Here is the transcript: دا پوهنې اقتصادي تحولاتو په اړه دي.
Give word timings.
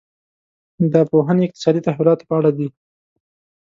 دا 0.93 1.01
پوهنې 1.11 1.43
اقتصادي 1.45 1.81
تحولاتو 1.87 2.27
په 2.29 2.33
اړه 2.39 2.51
دي. 2.57 2.67